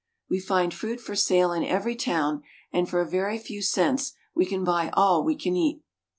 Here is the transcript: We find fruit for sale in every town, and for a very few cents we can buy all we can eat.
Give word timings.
We 0.27 0.39
find 0.39 0.73
fruit 0.73 0.99
for 0.99 1.15
sale 1.15 1.51
in 1.53 1.63
every 1.63 1.95
town, 1.95 2.41
and 2.73 2.89
for 2.89 3.01
a 3.01 3.07
very 3.07 3.37
few 3.37 3.61
cents 3.61 4.13
we 4.33 4.47
can 4.47 4.63
buy 4.63 4.89
all 4.95 5.23
we 5.23 5.35
can 5.35 5.55
eat. 5.55 5.83